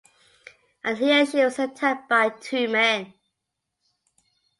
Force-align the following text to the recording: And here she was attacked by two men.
And 0.83 0.97
here 0.97 1.23
she 1.27 1.43
was 1.43 1.59
attacked 1.59 2.09
by 2.09 2.29
two 2.29 2.67
men. 2.69 3.13